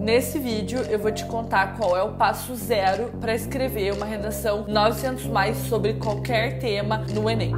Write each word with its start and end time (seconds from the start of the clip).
Nesse 0.00 0.38
vídeo 0.38 0.80
eu 0.88 0.98
vou 0.98 1.10
te 1.10 1.24
contar 1.24 1.76
qual 1.76 1.96
é 1.96 2.02
o 2.02 2.12
passo 2.12 2.54
zero 2.54 3.10
para 3.20 3.34
escrever 3.34 3.92
uma 3.92 4.06
redação 4.06 4.64
900 4.66 5.26
mais 5.26 5.56
sobre 5.56 5.94
qualquer 5.94 6.58
tema 6.58 7.04
no 7.12 7.28
Enem. 7.28 7.54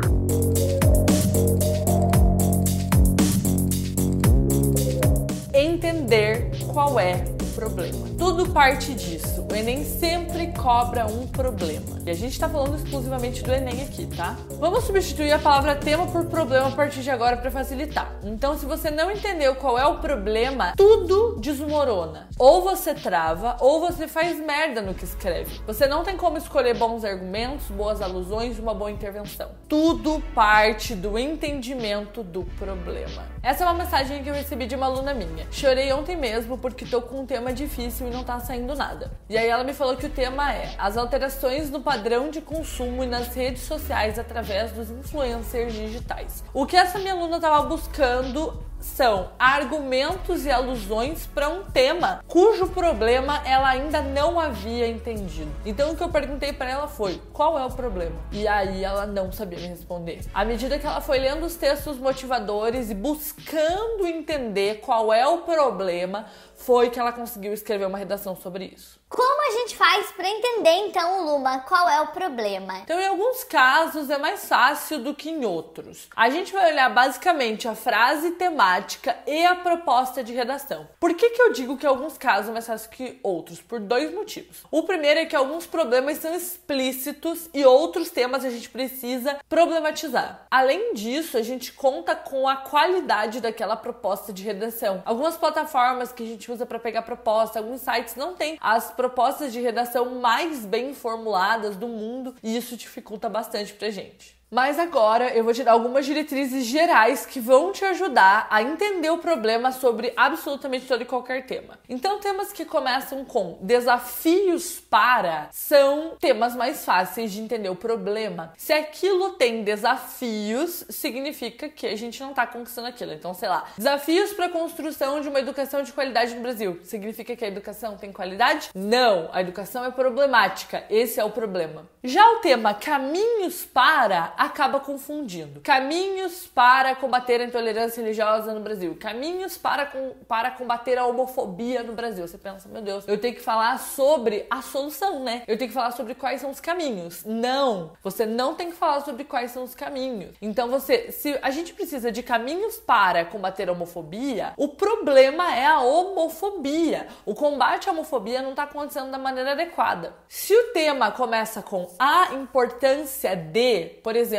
Entender 5.52 6.50
qual 6.72 6.98
é 6.98 7.24
o 7.42 7.54
problema. 7.54 8.09
Tudo 8.20 8.50
parte 8.50 8.92
disso. 8.92 9.46
O 9.50 9.54
Enem 9.54 9.82
sempre 9.82 10.48
cobra 10.48 11.06
um 11.06 11.26
problema. 11.26 11.98
E 12.04 12.10
a 12.10 12.14
gente 12.14 12.32
está 12.32 12.50
falando 12.50 12.76
exclusivamente 12.76 13.42
do 13.42 13.50
Enem 13.50 13.80
aqui, 13.82 14.06
tá? 14.14 14.36
Vamos 14.58 14.84
substituir 14.84 15.32
a 15.32 15.38
palavra 15.38 15.74
tema 15.74 16.06
por 16.06 16.26
problema 16.26 16.68
a 16.68 16.70
partir 16.70 17.00
de 17.00 17.10
agora 17.10 17.38
para 17.38 17.50
facilitar. 17.50 18.12
Então, 18.22 18.58
se 18.58 18.66
você 18.66 18.90
não 18.90 19.10
entendeu 19.10 19.54
qual 19.54 19.78
é 19.78 19.86
o 19.86 20.00
problema, 20.00 20.74
tudo 20.76 21.40
desmorona. 21.40 22.28
Ou 22.38 22.60
você 22.60 22.92
trava, 22.92 23.56
ou 23.58 23.80
você 23.80 24.06
faz 24.06 24.38
merda 24.38 24.82
no 24.82 24.92
que 24.92 25.04
escreve. 25.04 25.58
Você 25.66 25.86
não 25.86 26.04
tem 26.04 26.18
como 26.18 26.36
escolher 26.36 26.76
bons 26.76 27.04
argumentos, 27.04 27.68
boas 27.68 28.02
alusões 28.02 28.58
uma 28.58 28.74
boa 28.74 28.90
intervenção. 28.90 29.48
Tudo 29.66 30.22
parte 30.34 30.94
do 30.94 31.18
entendimento 31.18 32.22
do 32.22 32.44
problema. 32.58 33.24
Essa 33.42 33.64
é 33.64 33.66
uma 33.66 33.82
mensagem 33.82 34.22
que 34.22 34.28
eu 34.28 34.34
recebi 34.34 34.66
de 34.66 34.74
uma 34.74 34.84
aluna 34.84 35.14
minha. 35.14 35.46
Chorei 35.50 35.90
ontem 35.90 36.18
mesmo 36.18 36.58
porque 36.58 36.84
tô 36.84 37.00
com 37.00 37.20
um 37.20 37.26
tema 37.26 37.50
difícil 37.50 38.09
e 38.10 38.12
não 38.12 38.24
tá 38.24 38.38
saindo 38.40 38.74
nada. 38.74 39.10
E 39.28 39.38
aí 39.38 39.48
ela 39.48 39.64
me 39.64 39.72
falou 39.72 39.96
que 39.96 40.06
o 40.06 40.10
tema 40.10 40.52
é 40.52 40.74
as 40.76 40.96
alterações 40.96 41.70
no 41.70 41.80
padrão 41.80 42.30
de 42.30 42.40
consumo 42.40 43.04
e 43.04 43.06
nas 43.06 43.34
redes 43.34 43.62
sociais 43.62 44.18
através 44.18 44.72
dos 44.72 44.90
influencers 44.90 45.72
digitais. 45.72 46.44
O 46.52 46.66
que 46.66 46.76
essa 46.76 46.98
minha 46.98 47.12
aluna 47.12 47.36
estava 47.36 47.62
buscando 47.62 48.70
são 48.80 49.30
argumentos 49.38 50.46
e 50.46 50.50
alusões 50.50 51.26
para 51.26 51.48
um 51.48 51.64
tema 51.64 52.24
cujo 52.26 52.68
problema 52.68 53.42
ela 53.44 53.68
ainda 53.68 54.00
não 54.00 54.40
havia 54.40 54.88
entendido. 54.88 55.50
Então 55.64 55.92
o 55.92 55.96
que 55.96 56.02
eu 56.02 56.08
perguntei 56.08 56.52
para 56.52 56.70
ela 56.70 56.88
foi: 56.88 57.20
qual 57.32 57.58
é 57.58 57.64
o 57.64 57.70
problema? 57.70 58.16
E 58.32 58.48
aí 58.48 58.82
ela 58.82 59.06
não 59.06 59.30
sabia 59.30 59.58
me 59.58 59.66
responder. 59.66 60.20
À 60.32 60.44
medida 60.44 60.78
que 60.78 60.86
ela 60.86 61.00
foi 61.00 61.18
lendo 61.18 61.44
os 61.44 61.56
textos 61.56 61.98
motivadores 61.98 62.90
e 62.90 62.94
buscando 62.94 64.06
entender 64.06 64.80
qual 64.80 65.12
é 65.12 65.26
o 65.26 65.38
problema, 65.38 66.26
foi 66.60 66.90
que 66.90 67.00
ela 67.00 67.12
conseguiu 67.12 67.52
escrever 67.52 67.86
uma 67.86 67.98
redação 67.98 68.36
sobre 68.36 68.66
isso. 68.66 69.00
Como 69.08 69.48
a 69.48 69.50
gente 69.58 69.76
faz 69.76 70.12
para 70.12 70.28
entender 70.28 70.70
então, 70.86 71.24
Luma, 71.24 71.58
qual 71.60 71.88
é 71.88 72.00
o 72.00 72.08
problema? 72.08 72.78
Então, 72.78 73.00
em 73.00 73.08
alguns 73.08 73.42
casos 73.42 74.08
é 74.08 74.16
mais 74.16 74.48
fácil 74.48 75.00
do 75.00 75.14
que 75.14 75.28
em 75.28 75.44
outros. 75.44 76.08
A 76.14 76.30
gente 76.30 76.52
vai 76.52 76.70
olhar 76.70 76.88
basicamente 76.90 77.66
a 77.66 77.74
frase 77.74 78.32
temática 78.32 79.16
e 79.26 79.44
a 79.44 79.56
proposta 79.56 80.22
de 80.22 80.32
redação. 80.32 80.86
Por 81.00 81.14
que, 81.14 81.30
que 81.30 81.42
eu 81.42 81.52
digo 81.52 81.76
que 81.76 81.86
em 81.86 81.88
alguns 81.88 82.16
casos 82.16 82.50
é 82.50 82.52
mais 82.52 82.66
fácil 82.66 82.90
que 82.90 83.18
outros? 83.22 83.60
Por 83.60 83.80
dois 83.80 84.14
motivos. 84.14 84.62
O 84.70 84.84
primeiro 84.84 85.20
é 85.20 85.26
que 85.26 85.34
alguns 85.34 85.66
problemas 85.66 86.18
são 86.18 86.32
explícitos 86.32 87.50
e 87.52 87.64
outros 87.64 88.10
temas 88.10 88.44
a 88.44 88.50
gente 88.50 88.68
precisa 88.68 89.40
problematizar. 89.48 90.46
Além 90.48 90.94
disso, 90.94 91.36
a 91.36 91.42
gente 91.42 91.72
conta 91.72 92.14
com 92.14 92.46
a 92.46 92.56
qualidade 92.56 93.40
daquela 93.40 93.76
proposta 93.76 94.32
de 94.32 94.44
redação. 94.44 95.02
Algumas 95.04 95.36
plataformas 95.36 96.12
que 96.12 96.22
a 96.22 96.26
gente 96.26 96.49
usa 96.50 96.66
para 96.66 96.78
pegar 96.78 97.02
proposta, 97.02 97.58
alguns 97.58 97.80
sites 97.80 98.16
não 98.16 98.34
têm 98.34 98.58
as 98.60 98.90
propostas 98.90 99.52
de 99.52 99.60
redação 99.60 100.20
mais 100.20 100.64
bem 100.64 100.94
formuladas 100.94 101.76
do 101.76 101.88
mundo 101.88 102.34
e 102.42 102.56
isso 102.56 102.76
dificulta 102.76 103.28
bastante 103.28 103.72
pra 103.74 103.90
gente. 103.90 104.39
Mas 104.50 104.80
agora 104.80 105.32
eu 105.32 105.44
vou 105.44 105.54
te 105.54 105.62
dar 105.62 105.72
algumas 105.72 106.04
diretrizes 106.04 106.64
gerais 106.64 107.24
que 107.24 107.38
vão 107.38 107.70
te 107.70 107.84
ajudar 107.84 108.48
a 108.50 108.60
entender 108.60 109.08
o 109.08 109.18
problema 109.18 109.70
sobre 109.70 110.12
absolutamente 110.16 110.86
todo 110.86 111.02
e 111.02 111.04
qualquer 111.04 111.46
tema. 111.46 111.78
Então, 111.88 112.18
temas 112.18 112.52
que 112.52 112.64
começam 112.64 113.24
com 113.24 113.58
desafios 113.60 114.80
para 114.80 115.48
são 115.52 116.16
temas 116.18 116.56
mais 116.56 116.84
fáceis 116.84 117.30
de 117.30 117.40
entender 117.40 117.68
o 117.68 117.76
problema. 117.76 118.52
Se 118.56 118.72
aquilo 118.72 119.34
tem 119.34 119.62
desafios, 119.62 120.84
significa 120.90 121.68
que 121.68 121.86
a 121.86 121.96
gente 121.96 122.20
não 122.20 122.30
está 122.30 122.44
conquistando 122.44 122.88
aquilo. 122.88 123.12
Então, 123.12 123.32
sei 123.32 123.48
lá, 123.48 123.66
desafios 123.78 124.32
para 124.32 124.46
a 124.46 124.50
construção 124.50 125.20
de 125.20 125.28
uma 125.28 125.38
educação 125.38 125.84
de 125.84 125.92
qualidade 125.92 126.34
no 126.34 126.42
Brasil. 126.42 126.80
Significa 126.82 127.36
que 127.36 127.44
a 127.44 127.48
educação 127.48 127.96
tem 127.96 128.10
qualidade? 128.10 128.70
Não, 128.74 129.30
a 129.32 129.40
educação 129.40 129.84
é 129.84 129.92
problemática. 129.92 130.84
Esse 130.90 131.20
é 131.20 131.24
o 131.24 131.30
problema. 131.30 131.88
Já 132.02 132.28
o 132.32 132.36
tema 132.36 132.74
caminhos 132.74 133.64
para 133.64 134.39
acaba 134.40 134.80
confundindo. 134.80 135.60
Caminhos 135.60 136.46
para 136.46 136.96
combater 136.96 137.42
a 137.42 137.44
intolerância 137.44 138.00
religiosa 138.00 138.54
no 138.54 138.60
Brasil. 138.60 138.96
Caminhos 138.98 139.58
para, 139.58 139.84
com, 139.84 140.14
para 140.26 140.50
combater 140.50 140.96
a 140.96 141.04
homofobia 141.04 141.82
no 141.82 141.92
Brasil. 141.92 142.26
Você 142.26 142.38
pensa, 142.38 142.66
meu 142.66 142.80
Deus, 142.80 143.06
eu 143.06 143.18
tenho 143.18 143.34
que 143.34 143.42
falar 143.42 143.78
sobre 143.78 144.46
a 144.48 144.62
solução, 144.62 145.22
né? 145.22 145.42
Eu 145.46 145.58
tenho 145.58 145.68
que 145.68 145.74
falar 145.74 145.90
sobre 145.90 146.14
quais 146.14 146.40
são 146.40 146.50
os 146.50 146.58
caminhos. 146.58 147.22
Não, 147.22 147.92
você 148.02 148.24
não 148.24 148.54
tem 148.54 148.70
que 148.70 148.76
falar 148.78 149.02
sobre 149.02 149.24
quais 149.24 149.50
são 149.50 149.62
os 149.62 149.74
caminhos. 149.74 150.34
Então 150.40 150.70
você, 150.70 151.12
se 151.12 151.38
a 151.42 151.50
gente 151.50 151.74
precisa 151.74 152.10
de 152.10 152.22
caminhos 152.22 152.78
para 152.78 153.26
combater 153.26 153.68
a 153.68 153.72
homofobia, 153.72 154.54
o 154.56 154.68
problema 154.68 155.54
é 155.54 155.66
a 155.66 155.80
homofobia. 155.80 157.08
O 157.26 157.34
combate 157.34 157.90
à 157.90 157.92
homofobia 157.92 158.40
não 158.40 158.50
está 158.50 158.62
acontecendo 158.62 159.10
da 159.10 159.18
maneira 159.18 159.52
adequada. 159.52 160.14
Se 160.26 160.54
o 160.54 160.72
tema 160.72 161.10
começa 161.10 161.60
com 161.60 161.90
a 161.98 162.32
importância 162.32 163.36
de, 163.36 164.00
por 164.02 164.16
exemplo, 164.16 164.29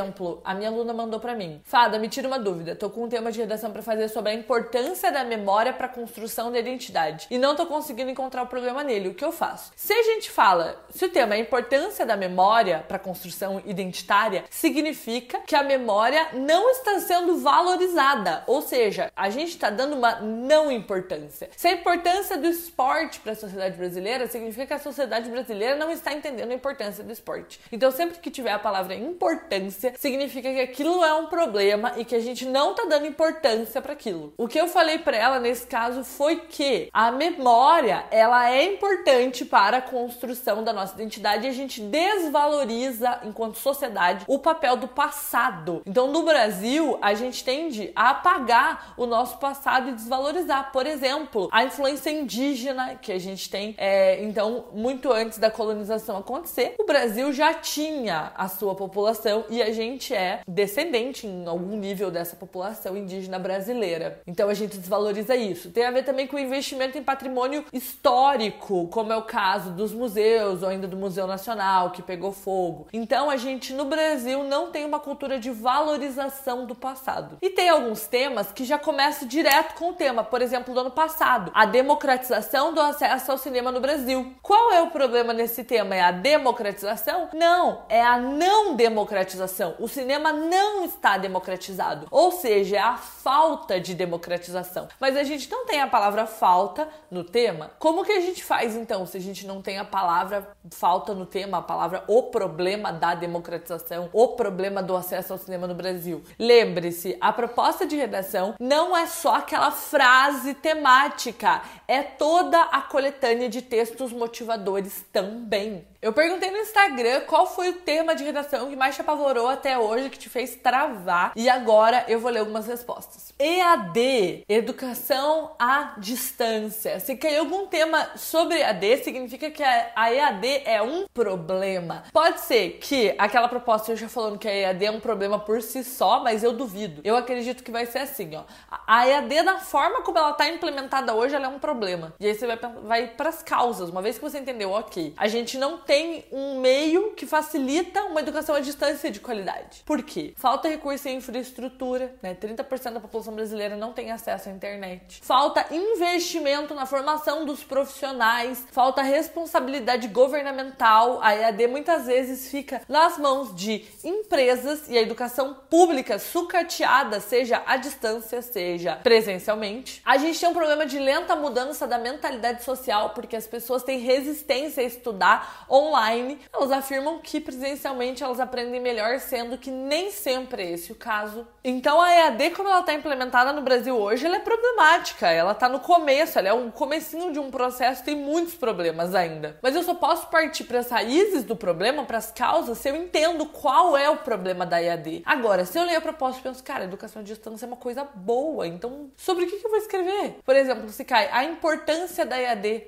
a 0.43 0.53
minha 0.53 0.69
aluna 0.69 0.93
mandou 0.93 1.19
para 1.19 1.35
mim: 1.35 1.61
"Fada, 1.63 1.99
me 1.99 2.07
tira 2.07 2.27
uma 2.27 2.39
dúvida. 2.39 2.75
Tô 2.75 2.89
com 2.89 3.03
um 3.03 3.09
tema 3.09 3.31
de 3.31 3.39
redação 3.39 3.71
para 3.71 3.81
fazer 3.81 4.07
sobre 4.09 4.31
a 4.31 4.35
importância 4.35 5.11
da 5.11 5.23
memória 5.23 5.73
para 5.73 5.87
a 5.87 5.89
construção 5.89 6.51
da 6.51 6.59
identidade 6.59 7.27
e 7.29 7.37
não 7.37 7.55
tô 7.55 7.65
conseguindo 7.65 8.09
encontrar 8.09 8.43
o 8.43 8.47
problema 8.47 8.83
nele. 8.83 9.09
O 9.09 9.13
que 9.13 9.25
eu 9.25 9.31
faço?" 9.31 9.71
Se 9.75 9.93
a 9.93 10.03
gente 10.03 10.29
fala, 10.29 10.83
se 10.89 11.05
o 11.05 11.09
tema 11.09 11.35
é 11.35 11.37
a 11.37 11.41
importância 11.41 12.05
da 12.05 12.15
memória 12.15 12.83
para 12.87 12.97
a 12.97 12.99
construção 12.99 13.61
identitária, 13.65 14.43
significa 14.49 15.39
que 15.39 15.55
a 15.55 15.63
memória 15.63 16.29
não 16.33 16.69
está 16.71 16.99
sendo 16.99 17.37
valorizada, 17.37 18.43
ou 18.47 18.61
seja, 18.61 19.11
a 19.15 19.29
gente 19.29 19.49
está 19.49 19.69
dando 19.69 19.95
uma 19.95 20.19
não 20.21 20.71
importância. 20.71 21.49
Se 21.55 21.67
a 21.67 21.73
importância 21.73 22.37
do 22.37 22.47
esporte 22.47 23.19
para 23.19 23.31
a 23.31 23.35
sociedade 23.35 23.77
brasileira 23.77 24.27
significa 24.27 24.67
que 24.67 24.73
a 24.73 24.79
sociedade 24.79 25.29
brasileira 25.29 25.75
não 25.75 25.91
está 25.91 26.13
entendendo 26.13 26.51
a 26.51 26.55
importância 26.55 27.03
do 27.03 27.11
esporte. 27.11 27.59
Então, 27.71 27.89
sempre 27.91 28.19
que 28.19 28.29
tiver 28.29 28.51
a 28.51 28.59
palavra 28.59 28.93
importância, 28.93 29.80
significa 29.97 30.51
que 30.51 30.59
aquilo 30.59 31.03
é 31.03 31.13
um 31.13 31.27
problema 31.27 31.93
e 31.97 32.05
que 32.05 32.15
a 32.15 32.19
gente 32.19 32.45
não 32.45 32.73
tá 32.73 32.85
dando 32.85 33.05
importância 33.05 33.81
para 33.81 33.93
aquilo. 33.93 34.33
O 34.37 34.47
que 34.47 34.59
eu 34.59 34.67
falei 34.67 34.99
para 34.99 35.17
ela 35.17 35.39
nesse 35.39 35.65
caso 35.67 36.03
foi 36.03 36.37
que 36.37 36.89
a 36.93 37.11
memória, 37.11 38.05
ela 38.11 38.49
é 38.49 38.65
importante 38.65 39.45
para 39.45 39.77
a 39.77 39.81
construção 39.81 40.63
da 40.63 40.73
nossa 40.73 40.93
identidade 40.95 41.45
e 41.45 41.49
a 41.49 41.53
gente 41.53 41.81
desvaloriza 41.81 43.19
enquanto 43.23 43.57
sociedade 43.57 44.25
o 44.27 44.39
papel 44.39 44.75
do 44.77 44.87
passado. 44.87 45.81
Então, 45.85 46.07
no 46.11 46.23
Brasil, 46.23 46.97
a 47.01 47.13
gente 47.13 47.43
tende 47.43 47.91
a 47.95 48.11
apagar 48.11 48.93
o 48.97 49.05
nosso 49.05 49.37
passado 49.37 49.89
e 49.89 49.93
desvalorizar. 49.93 50.71
Por 50.71 50.85
exemplo, 50.85 51.49
a 51.51 51.63
influência 51.63 52.09
indígena 52.09 52.95
que 52.95 53.11
a 53.11 53.19
gente 53.19 53.49
tem, 53.49 53.75
é, 53.77 54.23
então, 54.23 54.65
muito 54.73 55.11
antes 55.11 55.37
da 55.37 55.49
colonização 55.49 56.17
acontecer, 56.17 56.75
o 56.77 56.85
Brasil 56.85 57.31
já 57.33 57.53
tinha 57.53 58.31
a 58.35 58.47
sua 58.47 58.75
população 58.75 59.45
e 59.49 59.61
a 59.61 59.70
gente 59.71 60.13
é 60.13 60.41
descendente 60.47 61.27
em 61.27 61.45
algum 61.47 61.75
nível 61.77 62.11
dessa 62.11 62.35
população 62.35 62.97
indígena 62.97 63.39
brasileira. 63.39 64.21
Então 64.27 64.49
a 64.49 64.53
gente 64.53 64.77
desvaloriza 64.77 65.35
isso. 65.35 65.71
Tem 65.71 65.85
a 65.85 65.91
ver 65.91 66.03
também 66.03 66.27
com 66.27 66.35
o 66.35 66.39
investimento 66.39 66.97
em 66.97 67.03
patrimônio 67.03 67.65
histórico, 67.73 68.87
como 68.87 69.11
é 69.11 69.17
o 69.17 69.23
caso 69.23 69.71
dos 69.71 69.93
museus 69.93 70.63
ou 70.63 70.69
ainda 70.69 70.87
do 70.87 70.97
Museu 70.97 71.27
Nacional 71.27 71.91
que 71.91 72.01
pegou 72.01 72.31
fogo. 72.31 72.87
Então 72.93 73.29
a 73.29 73.37
gente 73.37 73.73
no 73.73 73.85
Brasil 73.85 74.43
não 74.43 74.71
tem 74.71 74.85
uma 74.85 74.99
cultura 74.99 75.39
de 75.39 75.49
valorização 75.49 76.65
do 76.65 76.75
passado. 76.75 77.37
E 77.41 77.49
tem 77.49 77.69
alguns 77.69 78.07
temas 78.07 78.51
que 78.51 78.65
já 78.65 78.77
começam 78.77 79.27
direto 79.27 79.75
com 79.75 79.89
o 79.89 79.93
tema, 79.93 80.23
por 80.23 80.41
exemplo, 80.41 80.73
do 80.73 80.79
ano 80.79 80.91
passado, 80.91 81.51
a 81.53 81.65
democratização 81.65 82.73
do 82.73 82.81
acesso 82.81 83.31
ao 83.31 83.37
cinema 83.37 83.71
no 83.71 83.79
Brasil. 83.79 84.33
Qual 84.41 84.71
é 84.71 84.81
o 84.81 84.91
problema 84.91 85.33
nesse 85.33 85.63
tema? 85.63 85.95
É 85.95 86.01
a 86.01 86.11
democratização? 86.11 87.29
Não, 87.33 87.83
é 87.89 88.01
a 88.01 88.17
não 88.17 88.75
democratização. 88.75 89.60
O 89.79 89.87
cinema 89.87 90.31
não 90.31 90.85
está 90.85 91.17
democratizado, 91.17 92.07
ou 92.09 92.31
seja, 92.31 92.77
é 92.77 92.79
a 92.79 92.97
falta 92.97 93.79
de 93.79 93.93
democratização. 93.93 94.87
Mas 94.99 95.15
a 95.15 95.23
gente 95.23 95.49
não 95.49 95.65
tem 95.65 95.81
a 95.81 95.87
palavra 95.87 96.25
falta 96.25 96.87
no 97.09 97.23
tema. 97.23 97.71
Como 97.79 98.03
que 98.03 98.11
a 98.11 98.19
gente 98.19 98.43
faz 98.43 98.75
então 98.75 99.05
se 99.05 99.17
a 99.17 99.21
gente 99.21 99.45
não 99.45 99.61
tem 99.61 99.77
a 99.77 99.85
palavra 99.85 100.51
falta 100.71 101.13
no 101.13 101.25
tema, 101.25 101.59
a 101.59 101.61
palavra 101.61 102.03
o 102.07 102.23
problema 102.23 102.91
da 102.91 103.15
democratização, 103.15 104.09
o 104.11 104.29
problema 104.29 104.81
do 104.81 104.95
acesso 104.95 105.33
ao 105.33 105.39
cinema 105.39 105.67
no 105.67 105.75
Brasil? 105.75 106.23
Lembre-se, 106.37 107.17
a 107.19 107.31
proposta 107.31 107.85
de 107.85 107.95
redação 107.95 108.55
não 108.59 108.95
é 108.95 109.05
só 109.05 109.35
aquela 109.35 109.71
frase 109.71 110.53
temática, 110.53 111.61
é 111.87 112.01
toda 112.01 112.61
a 112.61 112.81
coletânea 112.81 113.49
de 113.49 113.61
textos 113.61 114.11
motivadores 114.11 115.05
também. 115.11 115.85
Eu 116.01 116.11
perguntei 116.11 116.49
no 116.49 116.57
Instagram 116.57 117.21
qual 117.27 117.45
foi 117.45 117.69
o 117.69 117.73
tema 117.73 118.15
de 118.15 118.23
redação 118.23 118.71
que 118.71 118.75
mais 118.75 118.95
te 118.95 119.01
apavorou 119.01 119.47
até 119.47 119.77
hoje, 119.77 120.09
que 120.09 120.17
te 120.17 120.29
fez 120.29 120.55
travar, 120.55 121.31
e 121.35 121.47
agora 121.47 122.05
eu 122.07 122.19
vou 122.19 122.31
ler 122.31 122.39
algumas 122.39 122.65
respostas. 122.65 123.31
EAD, 123.37 124.43
educação 124.49 125.51
à 125.59 125.93
distância. 125.99 126.99
Se 126.99 127.15
caiu 127.15 127.41
algum 127.41 127.67
tema 127.67 128.09
sobre 128.15 128.57
EAD, 128.57 129.03
significa 129.03 129.51
que 129.51 129.61
a 129.61 130.11
EAD 130.11 130.63
é 130.65 130.81
um 130.81 131.05
problema. 131.13 132.03
Pode 132.11 132.41
ser 132.41 132.79
que 132.79 133.13
aquela 133.19 133.47
proposta 133.47 133.91
eu 133.91 133.95
já 133.95 134.09
falando 134.09 134.39
que 134.39 134.47
a 134.47 134.53
EAD 134.55 134.85
é 134.85 134.91
um 134.91 134.99
problema 134.99 135.37
por 135.37 135.61
si 135.61 135.83
só, 135.83 136.23
mas 136.23 136.43
eu 136.43 136.51
duvido. 136.51 137.01
Eu 137.03 137.15
acredito 137.15 137.63
que 137.63 137.69
vai 137.69 137.85
ser 137.85 137.99
assim, 137.99 138.35
ó. 138.35 138.41
A 138.87 139.07
EAD, 139.07 139.43
da 139.43 139.59
forma 139.59 140.01
como 140.01 140.17
ela 140.17 140.31
está 140.31 140.49
implementada 140.49 141.13
hoje, 141.13 141.35
ela 141.35 141.45
é 141.45 141.49
um 141.49 141.59
problema. 141.59 142.11
E 142.19 142.25
aí 142.25 142.33
você 142.33 142.47
vai, 142.47 142.57
vai 142.57 143.07
para 143.09 143.29
as 143.29 143.43
causas. 143.43 143.89
Uma 143.89 144.01
vez 144.01 144.17
que 144.17 144.23
você 144.23 144.39
entendeu, 144.39 144.71
ok, 144.71 145.13
a 145.15 145.27
gente 145.27 145.59
não 145.59 145.77
tem 145.77 145.90
um 146.31 146.59
meio 146.59 147.11
que 147.11 147.25
facilita 147.25 148.03
uma 148.03 148.21
educação 148.21 148.55
à 148.55 148.59
distância 148.59 149.11
de 149.11 149.19
qualidade. 149.19 149.83
Por 149.85 150.01
quê? 150.03 150.33
Falta 150.37 150.67
recurso 150.67 151.07
em 151.09 151.17
infraestrutura, 151.17 152.15
né? 152.21 152.35
30% 152.35 152.93
da 152.93 152.99
população 152.99 153.33
brasileira 153.33 153.75
não 153.75 153.91
tem 153.91 154.11
acesso 154.11 154.49
à 154.49 154.51
internet. 154.51 155.19
Falta 155.21 155.65
investimento 155.71 156.73
na 156.73 156.85
formação 156.85 157.45
dos 157.45 157.63
profissionais, 157.63 158.65
falta 158.71 159.01
responsabilidade 159.01 160.07
governamental. 160.07 161.19
A 161.21 161.35
EAD 161.35 161.67
muitas 161.67 162.05
vezes 162.05 162.49
fica 162.49 162.81
nas 162.87 163.17
mãos 163.17 163.55
de 163.55 163.85
empresas 164.03 164.87
e 164.89 164.97
a 164.97 165.01
educação 165.01 165.55
pública 165.69 166.17
sucateada, 166.19 167.19
seja 167.19 167.61
à 167.65 167.77
distância, 167.77 168.41
seja 168.41 168.95
presencialmente. 168.95 170.01
A 170.05 170.17
gente 170.17 170.39
tem 170.39 170.49
um 170.49 170.53
problema 170.53 170.85
de 170.85 170.99
lenta 170.99 171.35
mudança 171.35 171.87
da 171.87 171.97
mentalidade 171.97 172.63
social, 172.63 173.11
porque 173.11 173.35
as 173.35 173.47
pessoas 173.47 173.83
têm 173.83 173.99
resistência 173.99 174.83
a 174.83 174.85
estudar 174.85 175.65
online. 175.87 176.39
Elas 176.53 176.71
afirmam 176.71 177.19
que 177.19 177.39
presencialmente 177.39 178.23
elas 178.23 178.39
aprendem 178.39 178.79
melhor, 178.79 179.19
sendo 179.19 179.57
que 179.57 179.71
nem 179.71 180.11
sempre 180.11 180.63
é 180.63 180.71
esse 180.71 180.91
o 180.91 180.95
caso. 180.95 181.47
Então 181.63 181.99
a 182.01 182.11
EAD, 182.11 182.51
como 182.51 182.69
ela 182.69 182.79
está 182.79 182.93
implementada 182.93 183.51
no 183.53 183.61
Brasil 183.61 183.95
hoje, 183.97 184.25
ela 184.25 184.37
é 184.37 184.39
problemática. 184.39 185.29
Ela 185.29 185.51
está 185.51 185.67
no 185.69 185.79
começo, 185.79 186.37
ela 186.37 186.49
é 186.49 186.53
um 186.53 186.71
comecinho 186.71 187.31
de 187.31 187.39
um 187.39 187.51
processo, 187.51 188.03
tem 188.03 188.15
muitos 188.15 188.55
problemas 188.55 189.13
ainda. 189.13 189.57
Mas 189.61 189.75
eu 189.75 189.83
só 189.83 189.93
posso 189.93 190.27
partir 190.27 190.63
para 190.63 190.79
as 190.79 190.89
raízes 190.89 191.43
do 191.43 191.55
problema, 191.55 192.03
para 192.05 192.17
as 192.17 192.31
causas, 192.31 192.77
se 192.77 192.89
eu 192.89 192.95
entendo 192.95 193.45
qual 193.45 193.97
é 193.97 194.09
o 194.09 194.17
problema 194.17 194.65
da 194.65 194.81
EAD. 194.81 195.23
Agora, 195.25 195.65
se 195.65 195.77
eu 195.77 195.83
leio 195.83 195.97
a 195.97 196.01
proposta 196.01 196.39
e 196.39 196.43
penso, 196.43 196.63
cara, 196.63 196.83
educação 196.83 197.21
à 197.21 197.25
distância 197.25 197.65
é 197.65 197.67
uma 197.67 197.77
coisa 197.77 198.03
boa, 198.03 198.67
então 198.67 199.11
sobre 199.17 199.45
o 199.45 199.47
que 199.47 199.63
eu 199.63 199.69
vou 199.69 199.77
escrever? 199.77 200.39
Por 200.43 200.55
exemplo, 200.55 200.89
se 200.89 201.03
cai 201.03 201.29
a 201.31 201.43
importância 201.43 202.25
da 202.25 202.39
EAD 202.39 202.83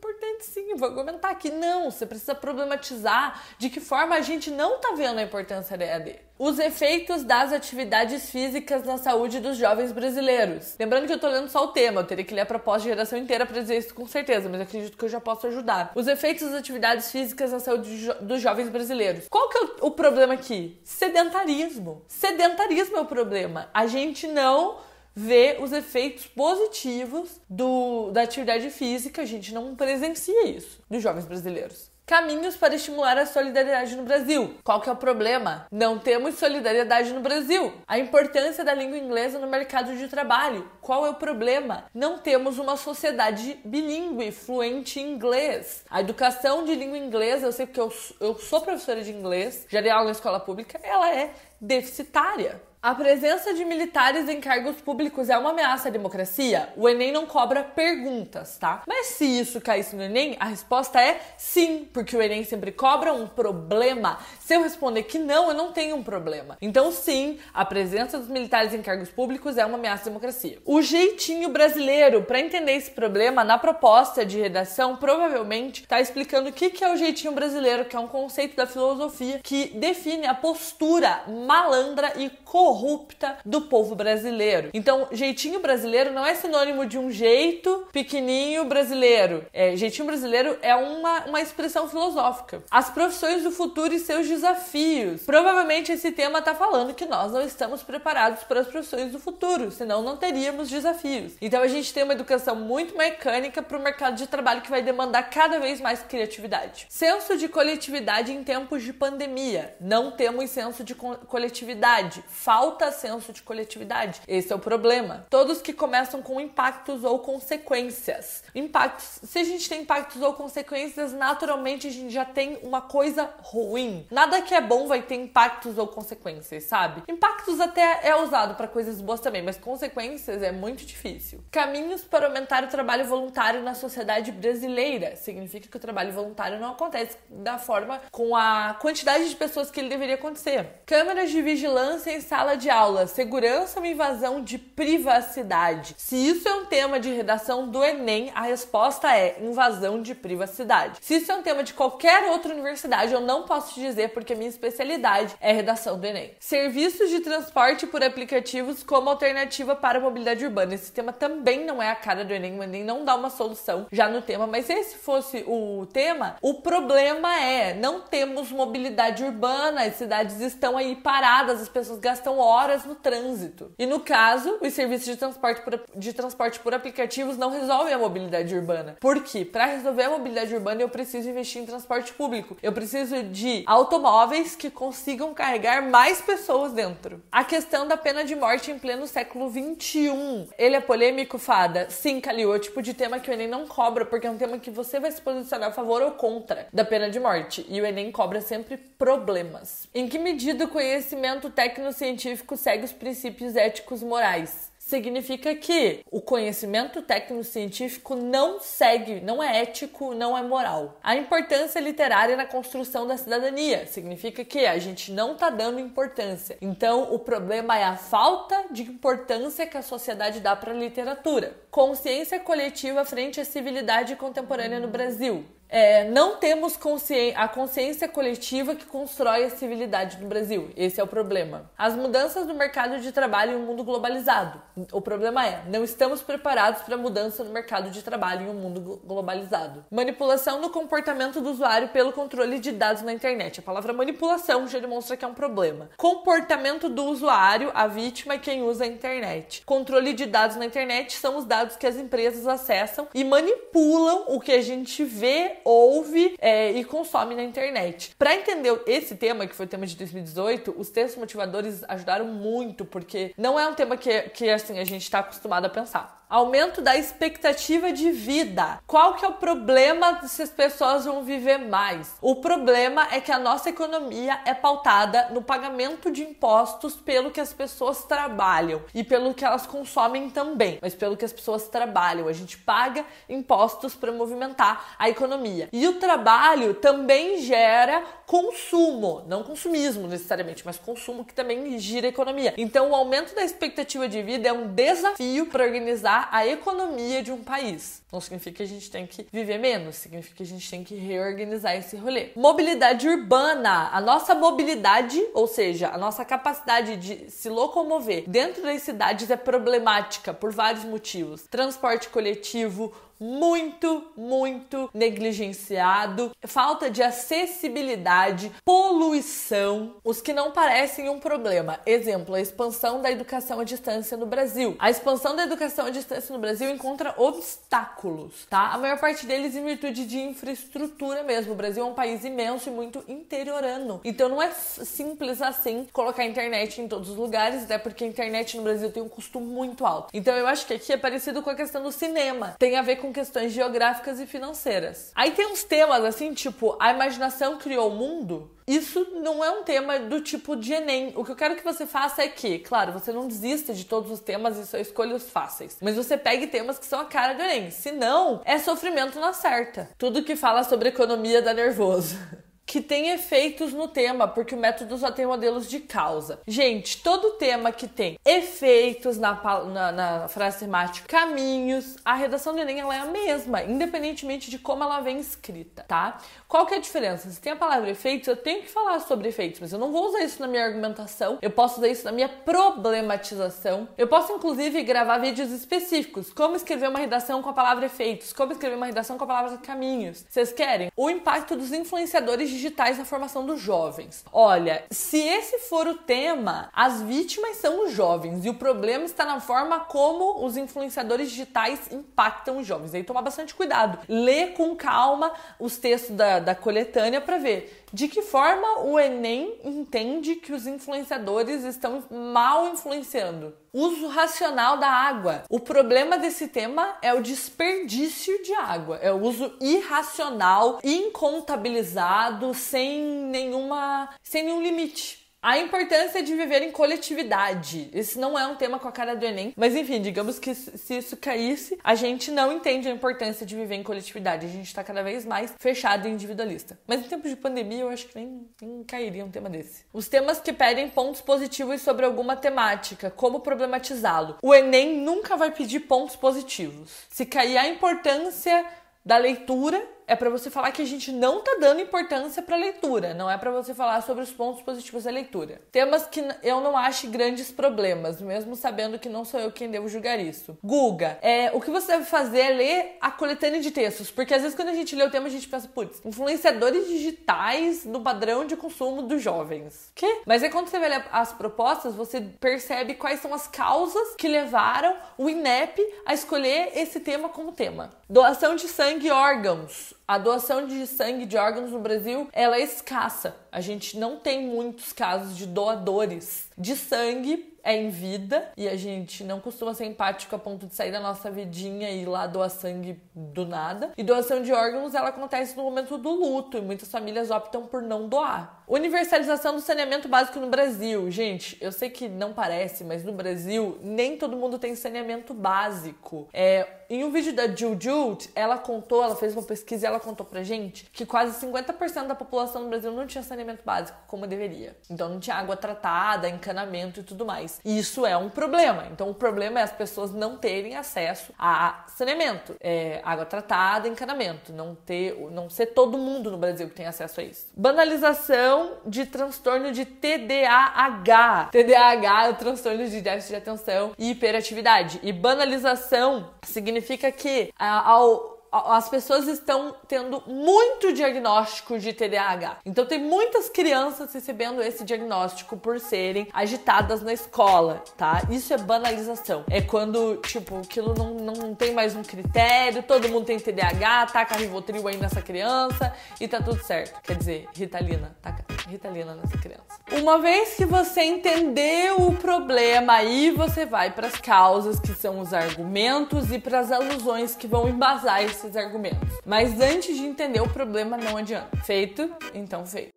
importante 0.00 0.46
sim, 0.46 0.74
vou 0.76 0.88
argumentar 0.88 1.34
que 1.34 1.50
não, 1.50 1.90
você 1.90 2.06
precisa 2.06 2.34
problematizar 2.34 3.42
de 3.58 3.68
que 3.68 3.80
forma 3.80 4.16
a 4.16 4.22
gente 4.22 4.50
não 4.50 4.80
tá 4.80 4.94
vendo 4.96 5.18
a 5.18 5.22
importância 5.22 5.76
da 5.76 5.84
EAD. 5.84 6.18
Os 6.38 6.58
efeitos 6.58 7.22
das 7.22 7.52
atividades 7.52 8.30
físicas 8.30 8.82
na 8.84 8.96
saúde 8.96 9.40
dos 9.40 9.58
jovens 9.58 9.92
brasileiros. 9.92 10.74
Lembrando 10.78 11.06
que 11.06 11.12
eu 11.12 11.18
tô 11.18 11.28
lendo 11.28 11.48
só 11.48 11.64
o 11.64 11.68
tema, 11.68 12.00
eu 12.00 12.06
teria 12.06 12.24
que 12.24 12.32
ler 12.32 12.40
a 12.40 12.46
proposta 12.46 12.84
de 12.84 12.88
redação 12.88 13.18
inteira 13.18 13.44
para 13.44 13.60
dizer 13.60 13.76
isso 13.76 13.94
com 13.94 14.06
certeza, 14.06 14.48
mas 14.48 14.62
acredito 14.62 14.96
que 14.96 15.04
eu 15.04 15.08
já 15.10 15.20
posso 15.20 15.46
ajudar. 15.48 15.92
Os 15.94 16.08
efeitos 16.08 16.48
das 16.48 16.58
atividades 16.58 17.12
físicas 17.12 17.52
na 17.52 17.60
saúde 17.60 18.10
dos 18.22 18.40
jovens 18.40 18.70
brasileiros. 18.70 19.28
Qual 19.28 19.50
que 19.50 19.58
é 19.58 19.68
o 19.82 19.90
problema 19.90 20.32
aqui? 20.32 20.80
Sedentarismo. 20.82 22.02
Sedentarismo 22.08 22.96
é 22.96 23.00
o 23.02 23.06
problema. 23.06 23.68
A 23.74 23.86
gente 23.86 24.26
não 24.26 24.78
ver 25.14 25.62
os 25.62 25.72
efeitos 25.72 26.26
positivos 26.26 27.40
do, 27.48 28.10
da 28.10 28.22
atividade 28.22 28.70
física. 28.70 29.22
A 29.22 29.26
gente 29.26 29.52
não 29.52 29.74
presencia 29.74 30.46
isso 30.46 30.80
dos 30.88 31.02
jovens 31.02 31.26
brasileiros. 31.26 31.90
Caminhos 32.10 32.56
para 32.56 32.74
estimular 32.74 33.16
a 33.16 33.24
solidariedade 33.24 33.94
no 33.94 34.02
Brasil. 34.02 34.56
Qual 34.64 34.80
que 34.80 34.88
é 34.88 34.92
o 34.92 34.96
problema? 34.96 35.66
Não 35.70 35.96
temos 35.96 36.34
solidariedade 36.34 37.12
no 37.12 37.20
Brasil. 37.20 37.72
A 37.86 38.00
importância 38.00 38.64
da 38.64 38.74
língua 38.74 38.98
inglesa 38.98 39.38
no 39.38 39.46
mercado 39.46 39.96
de 39.96 40.08
trabalho. 40.08 40.68
Qual 40.80 41.06
é 41.06 41.10
o 41.10 41.14
problema? 41.14 41.84
Não 41.94 42.18
temos 42.18 42.58
uma 42.58 42.76
sociedade 42.76 43.60
bilíngue, 43.64 44.32
fluente 44.32 44.98
em 44.98 45.12
inglês. 45.12 45.84
A 45.88 46.00
educação 46.00 46.64
de 46.64 46.74
língua 46.74 46.98
inglesa, 46.98 47.46
eu 47.46 47.52
sei 47.52 47.64
porque 47.64 47.80
eu, 47.80 47.92
eu 48.18 48.36
sou 48.40 48.60
professora 48.60 49.04
de 49.04 49.12
inglês, 49.12 49.64
já 49.68 49.80
dei 49.80 49.92
aula 49.92 50.06
na 50.06 50.10
escola 50.10 50.40
pública, 50.40 50.80
ela 50.82 51.14
é 51.14 51.32
deficitária. 51.60 52.60
A 52.82 52.94
presença 52.94 53.52
de 53.52 53.62
militares 53.62 54.26
em 54.26 54.40
cargos 54.40 54.80
públicos 54.80 55.28
é 55.28 55.36
uma 55.36 55.50
ameaça 55.50 55.88
à 55.88 55.90
democracia? 55.90 56.70
O 56.74 56.88
Enem 56.88 57.12
não 57.12 57.26
cobra 57.26 57.62
perguntas, 57.62 58.56
tá? 58.56 58.84
Mas 58.86 59.08
se 59.08 59.26
isso 59.26 59.60
caísse 59.60 59.94
no 59.94 60.02
Enem, 60.02 60.34
a 60.40 60.46
resposta 60.46 60.98
é 60.98 61.20
sim, 61.36 61.86
porque 61.92 62.16
o 62.16 62.22
Enem 62.22 62.42
sempre 62.42 62.72
cobra 62.72 63.12
um 63.12 63.26
problema. 63.26 64.18
Se 64.38 64.54
eu 64.54 64.62
responder 64.62 65.02
que 65.02 65.18
não, 65.18 65.48
eu 65.48 65.54
não 65.54 65.72
tenho 65.72 65.94
um 65.94 66.02
problema. 66.02 66.56
Então, 66.62 66.90
sim, 66.90 67.38
a 67.52 67.66
presença 67.66 68.18
dos 68.18 68.28
militares 68.28 68.72
em 68.72 68.80
cargos 68.80 69.10
públicos 69.10 69.58
é 69.58 69.66
uma 69.66 69.76
ameaça 69.76 70.04
à 70.04 70.06
democracia. 70.06 70.56
O 70.64 70.80
jeitinho 70.80 71.50
brasileiro, 71.50 72.22
para 72.22 72.40
entender 72.40 72.72
esse 72.72 72.92
problema, 72.92 73.44
na 73.44 73.58
proposta 73.58 74.24
de 74.24 74.40
redação, 74.40 74.96
provavelmente 74.96 75.82
está 75.82 76.00
explicando 76.00 76.48
o 76.48 76.52
que 76.52 76.82
é 76.82 76.90
o 76.90 76.96
jeitinho 76.96 77.34
brasileiro, 77.34 77.84
que 77.84 77.94
é 77.94 78.00
um 78.00 78.08
conceito 78.08 78.56
da 78.56 78.66
filosofia 78.66 79.38
que 79.42 79.66
define 79.66 80.26
a 80.26 80.32
postura 80.32 81.24
malandra 81.28 82.14
e 82.16 82.30
corrupta 82.30 82.69
corrupta 82.70 83.36
do 83.44 83.62
povo 83.62 83.96
brasileiro. 83.96 84.70
Então, 84.72 85.08
jeitinho 85.10 85.58
brasileiro 85.58 86.12
não 86.12 86.24
é 86.24 86.36
sinônimo 86.36 86.86
de 86.86 86.96
um 86.96 87.10
jeito 87.10 87.88
pequenininho 87.92 88.64
brasileiro. 88.64 89.44
É, 89.52 89.74
jeitinho 89.74 90.06
brasileiro 90.06 90.56
é 90.62 90.76
uma, 90.76 91.24
uma 91.26 91.40
expressão 91.40 91.88
filosófica. 91.88 92.62
As 92.70 92.88
profissões 92.88 93.42
do 93.42 93.50
futuro 93.50 93.92
e 93.92 93.98
seus 93.98 94.28
desafios. 94.28 95.24
Provavelmente 95.24 95.90
esse 95.90 96.12
tema 96.12 96.38
está 96.38 96.54
falando 96.54 96.94
que 96.94 97.06
nós 97.06 97.32
não 97.32 97.42
estamos 97.42 97.82
preparados 97.82 98.44
para 98.44 98.60
as 98.60 98.68
profissões 98.68 99.10
do 99.10 99.18
futuro, 99.18 99.72
senão 99.72 100.00
não 100.00 100.16
teríamos 100.16 100.70
desafios. 100.70 101.32
Então 101.40 101.62
a 101.62 101.68
gente 101.68 101.92
tem 101.92 102.04
uma 102.04 102.12
educação 102.12 102.54
muito 102.54 102.96
mecânica 102.96 103.60
para 103.60 103.76
o 103.76 103.82
mercado 103.82 104.14
de 104.14 104.28
trabalho 104.28 104.62
que 104.62 104.70
vai 104.70 104.80
demandar 104.80 105.24
cada 105.24 105.58
vez 105.58 105.80
mais 105.80 106.04
criatividade. 106.04 106.86
Senso 106.88 107.36
de 107.36 107.48
coletividade 107.48 108.30
em 108.30 108.44
tempos 108.44 108.84
de 108.84 108.92
pandemia. 108.92 109.74
Não 109.80 110.12
temos 110.12 110.50
senso 110.50 110.84
de 110.84 110.94
co 110.94 111.16
coletividade. 111.26 112.22
Falta 112.28 112.59
falta 112.60 112.92
senso 112.92 113.32
de 113.32 113.40
coletividade. 113.40 114.20
Esse 114.28 114.52
é 114.52 114.56
o 114.56 114.58
problema. 114.58 115.24
Todos 115.30 115.62
que 115.62 115.72
começam 115.72 116.20
com 116.20 116.38
impactos 116.38 117.04
ou 117.04 117.18
consequências. 117.20 118.44
Impactos, 118.54 119.20
se 119.22 119.38
a 119.38 119.44
gente 119.44 119.66
tem 119.66 119.80
impactos 119.80 120.20
ou 120.20 120.34
consequências, 120.34 121.14
naturalmente 121.14 121.86
a 121.86 121.90
gente 121.90 122.12
já 122.12 122.26
tem 122.26 122.58
uma 122.62 122.82
coisa 122.82 123.30
ruim. 123.38 124.06
Nada 124.10 124.42
que 124.42 124.54
é 124.54 124.60
bom 124.60 124.86
vai 124.86 125.00
ter 125.00 125.14
impactos 125.14 125.78
ou 125.78 125.88
consequências, 125.88 126.64
sabe? 126.64 127.02
Impactos 127.08 127.60
até 127.60 128.00
é 128.02 128.14
usado 128.14 128.54
para 128.56 128.68
coisas 128.68 129.00
boas 129.00 129.20
também, 129.20 129.40
mas 129.40 129.56
consequências 129.56 130.42
é 130.42 130.52
muito 130.52 130.84
difícil. 130.84 131.42
Caminhos 131.50 132.02
para 132.02 132.26
aumentar 132.26 132.62
o 132.62 132.68
trabalho 132.68 133.06
voluntário 133.06 133.62
na 133.62 133.74
sociedade 133.74 134.32
brasileira. 134.32 135.16
Significa 135.16 135.66
que 135.66 135.76
o 135.78 135.80
trabalho 135.80 136.12
voluntário 136.12 136.60
não 136.60 136.72
acontece 136.72 137.16
da 137.30 137.56
forma 137.56 138.02
com 138.10 138.36
a 138.36 138.76
quantidade 138.78 139.30
de 139.30 139.36
pessoas 139.36 139.70
que 139.70 139.80
ele 139.80 139.88
deveria 139.88 140.16
acontecer. 140.16 140.66
Câmeras 140.84 141.30
de 141.30 141.40
vigilância 141.40 142.10
em 142.10 142.20
sala 142.20 142.49
sala 142.50 142.56
de 142.56 142.70
aula, 142.70 143.06
segurança 143.06 143.78
ou 143.78 143.86
invasão 143.86 144.42
de 144.42 144.58
privacidade? 144.58 145.94
Se 145.96 146.16
isso 146.16 146.48
é 146.48 146.54
um 146.54 146.66
tema 146.66 146.98
de 146.98 147.10
redação 147.12 147.68
do 147.68 147.84
Enem, 147.84 148.32
a 148.34 148.42
resposta 148.42 149.14
é 149.14 149.38
invasão 149.40 150.02
de 150.02 150.14
privacidade. 150.14 150.98
Se 151.00 151.16
isso 151.16 151.30
é 151.30 151.36
um 151.36 151.42
tema 151.42 151.62
de 151.62 151.74
qualquer 151.74 152.24
outra 152.30 152.52
universidade, 152.52 153.12
eu 153.12 153.20
não 153.20 153.44
posso 153.44 153.74
te 153.74 153.80
dizer 153.80 154.08
porque 154.10 154.34
minha 154.34 154.48
especialidade 154.48 155.36
é 155.40 155.52
redação 155.52 155.98
do 155.98 156.06
Enem. 156.06 156.32
Serviços 156.40 157.10
de 157.10 157.20
transporte 157.20 157.86
por 157.86 158.02
aplicativos 158.02 158.82
como 158.82 159.10
alternativa 159.10 159.76
para 159.76 159.98
a 159.98 160.02
mobilidade 160.02 160.44
urbana. 160.44 160.74
Esse 160.74 160.90
tema 160.90 161.12
também 161.12 161.64
não 161.64 161.80
é 161.80 161.90
a 161.90 161.96
cara 161.96 162.24
do 162.24 162.32
Enem, 162.32 162.58
o 162.58 162.62
Enem 162.62 162.82
não 162.82 163.04
dá 163.04 163.14
uma 163.14 163.30
solução 163.30 163.86
já 163.92 164.08
no 164.08 164.22
tema, 164.22 164.46
mas 164.46 164.66
se 164.66 164.72
esse 164.72 164.96
fosse 164.96 165.44
o 165.46 165.86
tema, 165.92 166.36
o 166.42 166.54
problema 166.54 167.32
é 167.40 167.74
não 167.74 168.00
temos 168.00 168.50
mobilidade 168.50 169.22
urbana, 169.22 169.82
as 169.82 169.94
cidades 169.94 170.40
estão 170.40 170.76
aí 170.76 170.96
paradas, 170.96 171.60
as 171.60 171.68
pessoas 171.68 172.00
gastam 172.00 172.39
horas 172.40 172.84
no 172.84 172.94
trânsito. 172.94 173.72
E 173.78 173.86
no 173.86 174.00
caso, 174.00 174.58
os 174.60 174.72
serviços 174.72 175.06
de 175.06 175.16
transporte 175.16 175.62
por, 175.62 175.80
de 175.94 176.12
transporte 176.12 176.58
por 176.60 176.74
aplicativos 176.74 177.36
não 177.36 177.50
resolvem 177.50 177.92
a 177.92 177.98
mobilidade 177.98 178.54
urbana. 178.54 178.96
Por 179.00 179.22
quê? 179.22 179.44
Para 179.44 179.66
resolver 179.66 180.04
a 180.04 180.10
mobilidade 180.10 180.54
urbana, 180.54 180.82
eu 180.82 180.88
preciso 180.88 181.28
investir 181.28 181.62
em 181.62 181.66
transporte 181.66 182.12
público. 182.12 182.56
Eu 182.62 182.72
preciso 182.72 183.22
de 183.22 183.62
automóveis 183.66 184.56
que 184.56 184.70
consigam 184.70 185.34
carregar 185.34 185.82
mais 185.82 186.20
pessoas 186.20 186.72
dentro. 186.72 187.22
A 187.30 187.44
questão 187.44 187.86
da 187.86 187.96
pena 187.96 188.24
de 188.24 188.34
morte 188.34 188.70
em 188.70 188.78
pleno 188.78 189.06
século 189.06 189.48
21. 189.48 190.48
Ele 190.58 190.76
é 190.76 190.80
polêmico, 190.80 191.38
fada? 191.38 191.88
Sim, 191.90 192.20
Calil, 192.20 192.52
é 192.52 192.56
o 192.56 192.60
tipo 192.60 192.82
de 192.82 192.94
tema 192.94 193.20
que 193.20 193.30
o 193.30 193.32
Enem 193.32 193.48
não 193.48 193.66
cobra, 193.66 194.04
porque 194.04 194.26
é 194.26 194.30
um 194.30 194.36
tema 194.36 194.58
que 194.58 194.70
você 194.70 194.98
vai 194.98 195.10
se 195.10 195.20
posicionar 195.20 195.70
a 195.70 195.72
favor 195.72 196.02
ou 196.02 196.12
contra 196.12 196.68
da 196.72 196.84
pena 196.84 197.10
de 197.10 197.20
morte. 197.20 197.66
E 197.68 197.80
o 197.80 197.86
Enem 197.86 198.10
cobra 198.10 198.40
sempre 198.40 198.76
problemas. 198.76 199.88
Em 199.94 200.08
que 200.08 200.18
medida 200.18 200.64
o 200.64 200.68
conhecimento 200.68 201.50
técnico-científico 201.50 202.29
científico 202.30 202.56
segue 202.56 202.84
os 202.84 202.92
princípios 202.92 203.56
éticos 203.56 204.02
morais. 204.02 204.70
significa 204.78 205.54
que 205.54 206.00
o 206.10 206.20
conhecimento 206.20 207.00
técnico-científico 207.00 208.16
não 208.16 208.58
segue, 208.58 209.20
não 209.20 209.40
é 209.40 209.62
ético, 209.62 210.14
não 210.14 210.36
é 210.36 210.42
moral. 210.42 210.98
A 211.00 211.14
importância 211.14 211.78
literária 211.78 212.36
na 212.36 212.44
construção 212.44 213.06
da 213.06 213.16
cidadania 213.16 213.86
significa 213.86 214.44
que 214.44 214.66
a 214.66 214.78
gente 214.78 215.12
não 215.12 215.32
está 215.32 215.48
dando 215.48 215.78
importância. 215.78 216.58
Então, 216.60 217.14
o 217.14 217.20
problema 217.20 217.78
é 217.78 217.84
a 217.84 217.96
falta 217.96 218.64
de 218.72 218.82
importância 218.82 219.66
que 219.66 219.76
a 219.76 219.82
sociedade 219.82 220.40
dá 220.40 220.56
para 220.56 220.72
a 220.72 220.76
literatura. 220.76 221.56
Consciência 221.70 222.40
coletiva 222.40 223.04
frente 223.04 223.40
à 223.40 223.44
civilidade 223.44 224.16
contemporânea 224.16 224.80
no 224.80 224.88
Brasil. 224.88 225.44
É, 225.70 226.04
não 226.10 226.36
temos 226.36 226.76
consci... 226.76 227.32
a 227.36 227.46
consciência 227.46 228.08
coletiva 228.08 228.74
que 228.74 228.84
constrói 228.84 229.44
a 229.44 229.50
civilidade 229.50 230.18
no 230.20 230.26
Brasil. 230.26 230.70
Esse 230.76 231.00
é 231.00 231.04
o 231.04 231.06
problema. 231.06 231.70
As 231.78 231.94
mudanças 231.94 232.46
no 232.46 232.54
mercado 232.54 232.98
de 232.98 233.12
trabalho 233.12 233.52
em 233.52 233.56
um 233.56 233.66
mundo 233.66 233.84
globalizado. 233.84 234.60
O 234.92 235.00
problema 235.00 235.46
é, 235.46 235.62
não 235.68 235.84
estamos 235.84 236.22
preparados 236.22 236.82
para 236.82 236.96
a 236.96 236.98
mudança 236.98 237.44
no 237.44 237.52
mercado 237.52 237.90
de 237.90 238.02
trabalho 238.02 238.46
em 238.46 238.50
um 238.50 238.54
mundo 238.54 239.00
globalizado. 239.04 239.84
Manipulação 239.90 240.60
do 240.60 240.70
comportamento 240.70 241.40
do 241.40 241.50
usuário 241.50 241.88
pelo 241.88 242.12
controle 242.12 242.58
de 242.58 242.72
dados 242.72 243.02
na 243.02 243.12
internet. 243.12 243.60
A 243.60 243.62
palavra 243.62 243.92
manipulação 243.92 244.66
já 244.66 244.80
demonstra 244.80 245.16
que 245.16 245.24
é 245.24 245.28
um 245.28 245.34
problema. 245.34 245.90
Comportamento 245.96 246.88
do 246.88 247.04
usuário, 247.04 247.70
a 247.74 247.86
vítima 247.86 248.34
e 248.34 248.38
quem 248.40 248.62
usa 248.62 248.84
a 248.84 248.88
internet. 248.88 249.62
Controle 249.64 250.14
de 250.14 250.26
dados 250.26 250.56
na 250.56 250.66
internet 250.66 251.12
são 251.12 251.36
os 251.36 251.44
dados 251.44 251.76
que 251.76 251.86
as 251.86 251.96
empresas 251.96 252.46
acessam 252.48 253.06
e 253.14 253.22
manipulam 253.22 254.24
o 254.28 254.40
que 254.40 254.52
a 254.52 254.62
gente 254.62 255.04
vê 255.04 255.59
ouve 255.64 256.36
é, 256.40 256.72
e 256.72 256.84
consome 256.84 257.34
na 257.34 257.42
internet. 257.42 258.14
Para 258.18 258.34
entender 258.34 258.80
esse 258.86 259.16
tema, 259.16 259.46
que 259.46 259.54
foi 259.54 259.66
o 259.66 259.68
tema 259.68 259.86
de 259.86 259.96
2018, 259.96 260.74
os 260.76 260.90
textos 260.90 261.18
motivadores 261.18 261.82
ajudaram 261.88 262.26
muito, 262.26 262.84
porque 262.84 263.32
não 263.36 263.58
é 263.58 263.66
um 263.68 263.74
tema 263.74 263.96
que, 263.96 264.22
que 264.30 264.48
assim, 264.50 264.78
a 264.78 264.84
gente 264.84 265.02
está 265.02 265.20
acostumado 265.20 265.64
a 265.64 265.68
pensar. 265.68 266.19
Aumento 266.30 266.80
da 266.80 266.96
expectativa 266.96 267.92
de 267.92 268.12
vida. 268.12 268.78
Qual 268.86 269.14
que 269.14 269.24
é 269.24 269.28
o 269.28 269.32
problema 269.32 270.24
se 270.28 270.40
as 270.40 270.48
pessoas 270.48 271.04
vão 271.04 271.24
viver 271.24 271.58
mais? 271.58 272.14
O 272.22 272.36
problema 272.36 273.08
é 273.10 273.20
que 273.20 273.32
a 273.32 273.38
nossa 273.38 273.68
economia 273.68 274.38
é 274.44 274.54
pautada 274.54 275.30
no 275.32 275.42
pagamento 275.42 276.08
de 276.08 276.22
impostos 276.22 276.94
pelo 276.94 277.32
que 277.32 277.40
as 277.40 277.52
pessoas 277.52 278.04
trabalham 278.04 278.80
e 278.94 279.02
pelo 279.02 279.34
que 279.34 279.44
elas 279.44 279.66
consomem 279.66 280.30
também, 280.30 280.78
mas 280.80 280.94
pelo 280.94 281.16
que 281.16 281.24
as 281.24 281.32
pessoas 281.32 281.66
trabalham. 281.66 282.28
A 282.28 282.32
gente 282.32 282.56
paga 282.58 283.04
impostos 283.28 283.96
para 283.96 284.12
movimentar 284.12 284.94
a 285.00 285.08
economia. 285.08 285.68
E 285.72 285.88
o 285.88 285.94
trabalho 285.94 286.74
também 286.74 287.40
gera 287.40 288.04
consumo, 288.24 289.24
não 289.26 289.42
consumismo 289.42 290.06
necessariamente, 290.06 290.62
mas 290.64 290.78
consumo 290.78 291.24
que 291.24 291.34
também 291.34 291.76
gira 291.80 292.06
a 292.06 292.10
economia. 292.10 292.54
Então, 292.56 292.90
o 292.90 292.94
aumento 292.94 293.34
da 293.34 293.42
expectativa 293.42 294.08
de 294.08 294.22
vida 294.22 294.48
é 294.48 294.52
um 294.52 294.68
desafio 294.68 295.46
para 295.46 295.64
organizar 295.64 296.19
a 296.30 296.46
economia 296.46 297.22
de 297.22 297.32
um 297.32 297.42
país. 297.42 298.02
Não 298.12 298.20
significa 298.20 298.58
que 298.58 298.62
a 298.62 298.66
gente 298.66 298.90
tem 298.90 299.06
que 299.06 299.26
viver 299.32 299.58
menos, 299.58 299.96
significa 299.96 300.36
que 300.36 300.42
a 300.42 300.46
gente 300.46 300.68
tem 300.68 300.82
que 300.82 300.94
reorganizar 300.94 301.76
esse 301.76 301.96
rolê. 301.96 302.30
Mobilidade 302.34 303.08
urbana. 303.08 303.88
A 303.92 304.00
nossa 304.00 304.34
mobilidade, 304.34 305.22
ou 305.32 305.46
seja, 305.46 305.90
a 305.90 305.98
nossa 305.98 306.24
capacidade 306.24 306.96
de 306.96 307.30
se 307.30 307.48
locomover 307.48 308.24
dentro 308.28 308.62
das 308.62 308.82
cidades 308.82 309.30
é 309.30 309.36
problemática 309.36 310.34
por 310.34 310.52
vários 310.52 310.84
motivos. 310.84 311.46
Transporte 311.48 312.08
coletivo, 312.08 312.92
muito, 313.20 314.02
muito 314.16 314.88
negligenciado, 314.94 316.32
falta 316.46 316.90
de 316.90 317.02
acessibilidade, 317.02 318.50
poluição, 318.64 319.96
os 320.02 320.22
que 320.22 320.32
não 320.32 320.52
parecem 320.52 321.10
um 321.10 321.20
problema. 321.20 321.78
Exemplo, 321.84 322.34
a 322.34 322.40
expansão 322.40 323.02
da 323.02 323.10
educação 323.10 323.60
à 323.60 323.64
distância 323.64 324.16
no 324.16 324.24
Brasil. 324.24 324.74
A 324.78 324.88
expansão 324.88 325.36
da 325.36 325.42
educação 325.42 325.86
à 325.86 325.90
distância 325.90 326.09
no 326.30 326.38
Brasil 326.38 326.70
encontra 326.70 327.14
obstáculos, 327.16 328.46
tá? 328.48 328.72
A 328.72 328.78
maior 328.78 328.98
parte 328.98 329.26
deles 329.26 329.54
em 329.54 329.64
virtude 329.64 330.06
de 330.06 330.18
infraestrutura 330.18 331.22
mesmo. 331.22 331.52
O 331.52 331.56
Brasil 331.56 331.82
é 331.82 331.86
um 331.86 331.94
país 331.94 332.24
imenso 332.24 332.68
e 332.68 332.72
muito 332.72 333.04
interiorano. 333.08 334.00
Então 334.04 334.28
não 334.28 334.42
é 334.42 334.50
simples 334.50 335.40
assim 335.42 335.86
colocar 335.92 336.24
internet 336.24 336.80
em 336.80 336.88
todos 336.88 337.10
os 337.10 337.16
lugares, 337.16 337.64
até 337.64 337.78
porque 337.78 338.04
a 338.04 338.06
internet 338.06 338.56
no 338.56 338.62
Brasil 338.62 338.90
tem 338.90 339.02
um 339.02 339.08
custo 339.08 339.40
muito 339.40 339.84
alto. 339.86 340.08
Então 340.12 340.34
eu 340.34 340.46
acho 340.46 340.66
que 340.66 340.74
aqui 340.74 340.92
é 340.92 340.96
parecido 340.96 341.42
com 341.42 341.50
a 341.50 341.54
questão 341.54 341.82
do 341.82 341.92
cinema. 341.92 342.56
Tem 342.58 342.76
a 342.76 342.82
ver 342.82 342.96
com 342.96 343.12
questões 343.12 343.52
geográficas 343.52 344.20
e 344.20 344.26
financeiras. 344.26 345.12
Aí 345.14 345.32
tem 345.32 345.46
uns 345.46 345.64
temas 345.64 346.04
assim, 346.04 346.32
tipo, 346.34 346.76
a 346.80 346.92
imaginação 346.92 347.58
criou 347.58 347.90
o 347.90 347.94
mundo. 347.94 348.50
Isso 348.70 349.04
não 349.16 349.44
é 349.44 349.50
um 349.50 349.64
tema 349.64 349.98
do 349.98 350.20
tipo 350.20 350.54
de 350.54 350.72
Enem. 350.72 351.12
O 351.16 351.24
que 351.24 351.32
eu 351.32 351.36
quero 351.36 351.56
que 351.56 351.64
você 351.64 351.86
faça 351.86 352.22
é 352.22 352.28
que, 352.28 352.60
claro, 352.60 352.92
você 352.92 353.12
não 353.12 353.26
desista 353.26 353.74
de 353.74 353.84
todos 353.84 354.12
os 354.12 354.20
temas 354.20 354.56
e 354.56 354.64
só 354.64 354.78
escolha 354.78 355.16
os 355.16 355.28
fáceis. 355.28 355.76
Mas 355.80 355.96
você 355.96 356.16
pegue 356.16 356.46
temas 356.46 356.78
que 356.78 356.86
são 356.86 357.00
a 357.00 357.04
cara 357.04 357.32
do 357.32 357.42
Enem. 357.42 357.72
Se 357.72 357.90
não, 357.90 358.40
é 358.44 358.60
sofrimento 358.60 359.18
na 359.18 359.32
certa. 359.32 359.90
Tudo 359.98 360.22
que 360.22 360.36
fala 360.36 360.62
sobre 360.62 360.90
economia 360.90 361.42
dá 361.42 361.52
nervoso. 361.52 362.16
que 362.70 362.80
tem 362.80 363.08
efeitos 363.08 363.72
no 363.72 363.88
tema, 363.88 364.28
porque 364.28 364.54
o 364.54 364.58
método 364.58 364.96
só 364.96 365.10
tem 365.10 365.26
modelos 365.26 365.68
de 365.68 365.80
causa. 365.80 366.40
Gente, 366.46 367.02
todo 367.02 367.32
tema 367.32 367.72
que 367.72 367.88
tem 367.88 368.16
efeitos 368.24 369.18
na, 369.18 369.34
na, 369.64 369.90
na 369.90 370.28
frase 370.28 370.60
temática, 370.60 371.08
caminhos, 371.08 371.96
a 372.04 372.14
redação 372.14 372.54
do 372.54 372.60
Enem 372.60 372.78
ela 372.78 372.94
é 372.94 373.00
a 373.00 373.06
mesma, 373.06 373.64
independentemente 373.64 374.48
de 374.48 374.56
como 374.56 374.84
ela 374.84 375.00
vem 375.00 375.18
escrita, 375.18 375.84
tá? 375.88 376.18
Qual 376.46 376.64
que 376.64 376.74
é 376.74 376.76
a 376.76 376.80
diferença? 376.80 377.28
Se 377.28 377.40
tem 377.40 377.54
a 377.54 377.56
palavra 377.56 377.90
efeitos, 377.90 378.28
eu 378.28 378.36
tenho 378.36 378.62
que 378.62 378.68
falar 378.68 379.00
sobre 379.00 379.26
efeitos, 379.26 379.58
mas 379.58 379.72
eu 379.72 379.78
não 379.78 379.90
vou 379.90 380.06
usar 380.06 380.20
isso 380.20 380.40
na 380.40 380.46
minha 380.46 380.64
argumentação, 380.64 381.38
eu 381.42 381.50
posso 381.50 381.78
usar 381.78 381.88
isso 381.88 382.04
na 382.04 382.12
minha 382.12 382.28
problematização. 382.28 383.88
Eu 383.98 384.06
posso, 384.06 384.32
inclusive, 384.32 384.80
gravar 384.84 385.18
vídeos 385.18 385.50
específicos, 385.50 386.32
como 386.32 386.54
escrever 386.54 386.88
uma 386.88 387.00
redação 387.00 387.42
com 387.42 387.50
a 387.50 387.52
palavra 387.52 387.86
efeitos, 387.86 388.32
como 388.32 388.52
escrever 388.52 388.76
uma 388.76 388.86
redação 388.86 389.18
com 389.18 389.24
a 389.24 389.26
palavra 389.26 389.58
caminhos. 389.58 390.24
Vocês 390.30 390.52
querem? 390.52 390.92
O 390.96 391.10
impacto 391.10 391.56
dos 391.56 391.72
influenciadores 391.72 392.59
digitais 392.60 392.98
na 392.98 393.04
formação 393.04 393.44
dos 393.46 393.60
jovens. 393.60 394.24
Olha, 394.32 394.84
se 394.90 395.18
esse 395.18 395.58
for 395.60 395.86
o 395.86 395.94
tema, 395.94 396.70
as 396.72 397.02
vítimas 397.02 397.56
são 397.56 397.84
os 397.84 397.92
jovens 397.92 398.44
e 398.44 398.50
o 398.50 398.54
problema 398.54 399.04
está 399.04 399.24
na 399.24 399.40
forma 399.40 399.80
como 399.80 400.44
os 400.44 400.56
influenciadores 400.56 401.30
digitais 401.30 401.90
impactam 401.90 402.58
os 402.58 402.66
jovens. 402.66 402.94
Aí 402.94 403.02
tomar 403.02 403.22
bastante 403.22 403.54
cuidado. 403.54 403.98
Lê 404.08 404.48
com 404.48 404.76
calma 404.76 405.32
os 405.58 405.76
textos 405.76 406.14
da, 406.14 406.38
da 406.38 406.54
coletânea 406.54 407.20
para 407.20 407.38
ver 407.38 407.79
de 407.92 408.08
que 408.08 408.22
forma 408.22 408.80
o 408.80 408.98
Enem 408.98 409.58
entende 409.64 410.36
que 410.36 410.52
os 410.52 410.66
influenciadores 410.66 411.64
estão 411.64 412.04
mal 412.10 412.68
influenciando. 412.68 413.54
Uso 413.72 414.08
racional 414.08 414.78
da 414.78 414.88
água. 414.88 415.44
O 415.48 415.60
problema 415.60 416.18
desse 416.18 416.48
tema 416.48 416.96
é 417.02 417.14
o 417.14 417.22
desperdício 417.22 418.42
de 418.42 418.52
água, 418.54 418.98
é 419.00 419.12
o 419.12 419.20
uso 419.20 419.52
irracional, 419.60 420.80
incontabilizado, 420.82 422.52
sem 422.54 423.00
nenhuma, 423.02 424.10
sem 424.22 424.44
nenhum 424.44 424.62
limite. 424.62 425.19
A 425.42 425.56
importância 425.56 426.22
de 426.22 426.34
viver 426.34 426.60
em 426.60 426.70
coletividade. 426.70 427.88
Esse 427.94 428.18
não 428.18 428.38
é 428.38 428.46
um 428.46 428.56
tema 428.56 428.78
com 428.78 428.86
a 428.86 428.92
cara 428.92 429.16
do 429.16 429.24
Enem, 429.24 429.54
mas 429.56 429.74
enfim, 429.74 430.02
digamos 430.02 430.38
que 430.38 430.54
se 430.54 430.98
isso 430.98 431.16
caísse, 431.16 431.78
a 431.82 431.94
gente 431.94 432.30
não 432.30 432.52
entende 432.52 432.88
a 432.88 432.90
importância 432.90 433.46
de 433.46 433.56
viver 433.56 433.76
em 433.76 433.82
coletividade. 433.82 434.44
A 434.44 434.50
gente 434.50 434.66
está 434.66 434.84
cada 434.84 435.02
vez 435.02 435.24
mais 435.24 435.54
fechado 435.58 436.06
e 436.06 436.10
individualista. 436.10 436.78
Mas 436.86 437.00
em 437.00 437.08
tempos 437.08 437.30
de 437.30 437.36
pandemia, 437.36 437.80
eu 437.80 437.88
acho 437.88 438.06
que 438.08 438.18
nem, 438.18 438.50
nem 438.60 438.84
cairia 438.84 439.24
um 439.24 439.30
tema 439.30 439.48
desse. 439.48 439.86
Os 439.94 440.08
temas 440.08 440.40
que 440.40 440.52
pedem 440.52 440.90
pontos 440.90 441.22
positivos 441.22 441.80
sobre 441.80 442.04
alguma 442.04 442.36
temática, 442.36 443.10
como 443.10 443.40
problematizá-lo. 443.40 444.36
O 444.42 444.54
Enem 444.54 444.98
nunca 444.98 445.38
vai 445.38 445.50
pedir 445.50 445.80
pontos 445.80 446.16
positivos. 446.16 447.06
Se 447.08 447.24
cair 447.24 447.56
a 447.56 447.66
importância 447.66 448.66
da 449.02 449.16
leitura, 449.16 449.82
é 450.10 450.16
para 450.16 450.28
você 450.28 450.50
falar 450.50 450.72
que 450.72 450.82
a 450.82 450.84
gente 450.84 451.12
não 451.12 451.40
tá 451.40 451.56
dando 451.60 451.80
importância 451.80 452.42
para 452.42 452.56
leitura, 452.56 453.14
não 453.14 453.30
é 453.30 453.38
para 453.38 453.52
você 453.52 453.72
falar 453.72 454.02
sobre 454.02 454.24
os 454.24 454.32
pontos 454.32 454.60
positivos 454.60 455.04
da 455.04 455.10
leitura. 455.12 455.60
Temas 455.70 456.04
que 456.04 456.20
eu 456.42 456.60
não 456.60 456.76
acho 456.76 457.06
grandes 457.06 457.52
problemas, 457.52 458.20
mesmo 458.20 458.56
sabendo 458.56 458.98
que 458.98 459.08
não 459.08 459.24
sou 459.24 459.38
eu 459.38 459.52
quem 459.52 459.70
devo 459.70 459.88
julgar 459.88 460.18
isso. 460.18 460.58
Guga, 460.64 461.16
é, 461.22 461.52
o 461.52 461.60
que 461.60 461.70
você 461.70 461.92
deve 461.92 462.06
fazer 462.06 462.40
é 462.40 462.48
ler 462.48 462.96
a 463.00 463.12
coletânea 463.12 463.60
de 463.60 463.70
textos, 463.70 464.10
porque 464.10 464.34
às 464.34 464.42
vezes 464.42 464.56
quando 464.56 464.70
a 464.70 464.74
gente 464.74 464.96
lê 464.96 465.04
o 465.04 465.10
tema 465.12 465.28
a 465.28 465.30
gente 465.30 465.46
pensa, 465.46 465.68
putz, 465.68 466.04
influenciadores 466.04 466.88
digitais 466.88 467.84
no 467.84 468.00
padrão 468.00 468.44
de 468.44 468.56
consumo 468.56 469.02
dos 469.02 469.22
jovens. 469.22 469.92
Que? 469.94 470.22
Mas 470.26 470.42
aí 470.42 470.50
quando 470.50 470.66
você 470.66 470.78
ler 470.80 471.04
as 471.12 471.32
propostas, 471.32 471.94
você 471.94 472.20
percebe 472.20 472.94
quais 472.94 473.20
são 473.20 473.32
as 473.32 473.46
causas 473.46 474.16
que 474.16 474.26
levaram 474.26 474.96
o 475.16 475.30
INEP 475.30 475.80
a 476.04 476.14
escolher 476.14 476.72
esse 476.74 476.98
tema 476.98 477.28
como 477.28 477.52
tema. 477.52 477.90
Doação 478.08 478.56
de 478.56 478.66
sangue 478.66 479.06
e 479.06 479.10
órgãos. 479.12 479.94
A 480.10 480.18
doação 480.18 480.66
de 480.66 480.88
sangue 480.88 481.24
de 481.24 481.36
órgãos 481.36 481.70
no 481.70 481.78
Brasil 481.78 482.28
ela 482.32 482.56
é 482.56 482.62
escassa. 482.62 483.36
A 483.52 483.60
gente 483.60 483.96
não 483.96 484.16
tem 484.16 484.44
muitos 484.44 484.92
casos 484.92 485.36
de 485.36 485.46
doadores 485.46 486.48
de 486.58 486.74
sangue 486.74 487.49
é 487.62 487.76
em 487.76 487.88
vida 487.88 488.50
e 488.56 488.68
a 488.68 488.76
gente 488.76 489.24
não 489.24 489.40
costuma 489.40 489.74
ser 489.74 489.84
empático 489.86 490.34
a 490.34 490.38
ponto 490.38 490.66
de 490.66 490.74
sair 490.74 490.92
da 490.92 491.00
nossa 491.00 491.30
vidinha 491.30 491.90
e 491.90 492.02
ir 492.02 492.06
lá 492.06 492.26
doar 492.26 492.50
sangue 492.50 493.00
do 493.14 493.46
nada. 493.46 493.92
E 493.96 494.02
doação 494.02 494.42
de 494.42 494.52
órgãos 494.52 494.94
ela 494.94 495.08
acontece 495.08 495.56
no 495.56 495.62
momento 495.62 495.98
do 495.98 496.10
luto 496.10 496.58
e 496.58 496.60
muitas 496.60 496.90
famílias 496.90 497.30
optam 497.30 497.66
por 497.66 497.82
não 497.82 498.08
doar. 498.08 498.64
Universalização 498.66 499.54
do 499.54 499.60
saneamento 499.60 500.08
básico 500.08 500.38
no 500.38 500.48
Brasil. 500.48 501.10
Gente, 501.10 501.56
eu 501.60 501.72
sei 501.72 501.90
que 501.90 502.08
não 502.08 502.32
parece, 502.32 502.84
mas 502.84 503.02
no 503.02 503.12
Brasil 503.12 503.78
nem 503.82 504.16
todo 504.16 504.36
mundo 504.36 504.58
tem 504.58 504.76
saneamento 504.76 505.34
básico. 505.34 506.28
É, 506.32 506.66
em 506.88 507.04
um 507.04 507.10
vídeo 507.10 507.32
da 507.32 507.46
Jujut, 507.46 508.30
ela 508.34 508.58
contou, 508.58 509.02
ela 509.02 509.16
fez 509.16 509.32
uma 509.32 509.42
pesquisa 509.42 509.84
e 509.84 509.88
ela 509.88 510.00
contou 510.00 510.24
pra 510.24 510.42
gente 510.42 510.88
que 510.92 511.04
quase 511.04 511.44
50% 511.44 512.06
da 512.06 512.14
população 512.14 512.62
no 512.62 512.68
Brasil 512.68 512.92
não 512.92 513.06
tinha 513.06 513.22
saneamento 513.22 513.64
básico 513.64 513.98
como 514.06 514.26
deveria. 514.26 514.76
Então 514.88 515.08
não 515.08 515.20
tinha 515.20 515.36
água 515.36 515.56
tratada, 515.56 516.28
encanamento 516.28 517.00
e 517.00 517.02
tudo 517.02 517.24
mais. 517.50 517.60
Isso 517.64 518.06
é 518.06 518.16
um 518.16 518.28
problema. 518.28 518.86
Então 518.92 519.10
o 519.10 519.14
problema 519.14 519.60
é 519.60 519.62
as 519.62 519.72
pessoas 519.72 520.12
não 520.12 520.36
terem 520.36 520.76
acesso 520.76 521.32
a 521.38 521.84
saneamento, 521.88 522.54
é, 522.60 523.00
água 523.04 523.24
tratada, 523.24 523.88
encanamento, 523.88 524.52
não 524.52 524.74
ter, 524.74 525.16
não 525.32 525.50
ser 525.50 525.66
todo 525.66 525.98
mundo 525.98 526.30
no 526.30 526.38
Brasil 526.38 526.68
que 526.68 526.74
tem 526.74 526.86
acesso 526.86 527.20
a 527.20 527.24
isso. 527.24 527.46
Banalização 527.56 528.78
de 528.86 529.06
transtorno 529.06 529.72
de 529.72 529.84
TDAH. 529.84 531.50
TDAH 531.50 532.26
é 532.26 532.30
o 532.30 532.34
transtorno 532.34 532.86
de 532.86 533.00
déficit 533.00 533.30
de 533.30 533.36
atenção 533.36 533.92
e 533.98 534.10
hiperatividade. 534.10 535.00
E 535.02 535.12
banalização 535.12 536.30
significa 536.42 537.10
que 537.10 537.52
ao 537.58 538.39
as 538.52 538.88
pessoas 538.88 539.28
estão 539.28 539.74
tendo 539.86 540.22
muito 540.26 540.92
diagnóstico 540.92 541.78
de 541.78 541.92
TDAH. 541.92 542.58
Então 542.64 542.84
tem 542.84 542.98
muitas 542.98 543.48
crianças 543.48 544.12
recebendo 544.12 544.60
esse 544.60 544.84
diagnóstico 544.84 545.56
por 545.56 545.78
serem 545.78 546.28
agitadas 546.32 547.02
na 547.02 547.12
escola, 547.12 547.82
tá? 547.96 548.22
Isso 548.30 548.52
é 548.52 548.58
banalização. 548.58 549.44
É 549.48 549.60
quando, 549.60 550.16
tipo, 550.16 550.58
aquilo 550.58 550.94
não, 550.94 551.14
não 551.14 551.54
tem 551.54 551.72
mais 551.72 551.94
um 551.94 552.02
critério, 552.02 552.82
todo 552.82 553.08
mundo 553.08 553.26
tem 553.26 553.38
TDAH, 553.38 554.06
taca 554.06 554.36
Rivotril 554.36 554.86
aí 554.88 554.96
nessa 554.96 555.22
criança 555.22 555.92
e 556.20 556.26
tá 556.26 556.42
tudo 556.42 556.62
certo. 556.62 557.00
Quer 557.02 557.16
dizer, 557.16 557.48
Ritalina, 557.54 558.16
taca 558.20 558.44
Ritalina 558.68 559.14
nessa 559.14 559.38
criança. 559.38 559.60
Uma 559.92 560.18
vez 560.18 560.54
que 560.54 560.64
você 560.64 561.02
entendeu 561.02 562.06
o 562.06 562.16
problema, 562.16 562.94
aí 562.94 563.30
você 563.30 563.66
vai 563.66 563.90
para 563.90 564.06
as 564.06 564.20
causas, 564.20 564.78
que 564.78 564.94
são 564.94 565.20
os 565.20 565.34
argumentos, 565.34 566.30
e 566.32 566.38
para 566.38 566.60
as 566.60 566.70
alusões 566.70 567.34
que 567.34 567.46
vão 567.46 567.68
embasar 567.68 568.22
esse 568.22 568.39
esses 568.40 568.56
argumentos. 568.56 569.18
Mas 569.24 569.60
antes 569.60 569.96
de 569.96 570.04
entender 570.04 570.40
o 570.40 570.48
problema, 570.48 570.96
não 570.96 571.16
adianta. 571.16 571.56
Feito? 571.58 572.10
Então 572.34 572.64
feito. 572.66 572.90